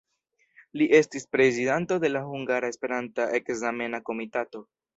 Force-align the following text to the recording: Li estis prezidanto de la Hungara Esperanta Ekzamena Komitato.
Li 0.79 0.87
estis 0.99 1.27
prezidanto 1.35 1.99
de 2.05 2.11
la 2.15 2.23
Hungara 2.31 2.73
Esperanta 2.75 3.29
Ekzamena 3.41 4.05
Komitato. 4.13 4.67